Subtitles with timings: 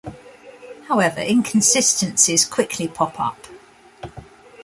[0.87, 3.45] However, inconsistencies quickly pop up.